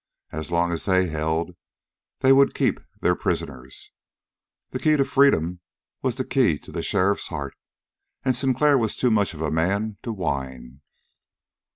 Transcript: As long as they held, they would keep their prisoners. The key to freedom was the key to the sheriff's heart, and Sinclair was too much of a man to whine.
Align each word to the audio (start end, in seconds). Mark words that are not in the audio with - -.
As 0.31 0.49
long 0.49 0.71
as 0.71 0.85
they 0.85 1.05
held, 1.09 1.55
they 2.21 2.33
would 2.33 2.55
keep 2.55 2.79
their 3.01 3.13
prisoners. 3.15 3.91
The 4.71 4.79
key 4.79 4.97
to 4.97 5.05
freedom 5.05 5.59
was 6.01 6.15
the 6.15 6.25
key 6.25 6.57
to 6.57 6.71
the 6.71 6.81
sheriff's 6.81 7.27
heart, 7.27 7.53
and 8.25 8.35
Sinclair 8.35 8.79
was 8.79 8.95
too 8.95 9.11
much 9.11 9.35
of 9.35 9.41
a 9.41 9.51
man 9.51 9.99
to 10.01 10.11
whine. 10.11 10.81